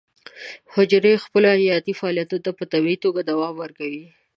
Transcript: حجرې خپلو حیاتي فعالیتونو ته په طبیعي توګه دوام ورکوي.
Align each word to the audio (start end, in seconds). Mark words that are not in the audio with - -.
حجرې 0.73 1.13
خپلو 1.25 1.47
حیاتي 1.61 1.93
فعالیتونو 1.99 2.43
ته 2.45 2.51
په 2.57 2.63
طبیعي 2.71 2.97
توګه 3.03 3.19
دوام 3.31 3.53
ورکوي. 3.63 4.05